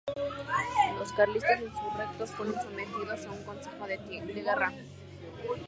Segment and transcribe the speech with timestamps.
[0.97, 4.73] Los carlistas insurrectos fueron sometidos a un consejo de guerra.